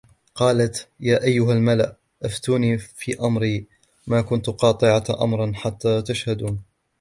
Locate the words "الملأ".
1.53-1.95